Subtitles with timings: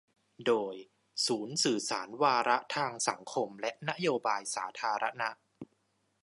[0.45, 0.75] โดย
[1.25, 5.29] ศูนย์สื่อสารวาระทางสังคมและนโยบายสาธารณะ